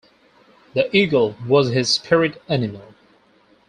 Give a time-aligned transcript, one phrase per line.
[0.73, 2.95] The Eagle was his spirit animal.